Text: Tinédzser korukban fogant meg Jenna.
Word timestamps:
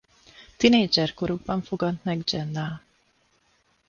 Tinédzser 0.57 1.13
korukban 1.13 1.61
fogant 1.61 2.03
meg 2.03 2.21
Jenna. 2.31 2.81